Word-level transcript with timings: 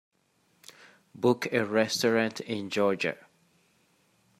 book 1.13 1.45
a 1.53 1.63
restaurant 1.63 2.39
in 2.39 2.71
Georgia 2.71 3.15